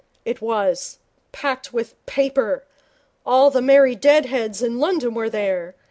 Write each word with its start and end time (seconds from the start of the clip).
'It 0.25 0.41
was. 0.41 0.97
Packed 1.31 1.73
with 1.73 1.93
paper. 2.07 2.63
All 3.23 3.51
the 3.51 3.61
merry 3.61 3.93
dead 3.93 4.25
heads 4.25 4.63
in 4.63 4.79
London 4.79 5.13
were 5.13 5.29
there. 5.29 5.75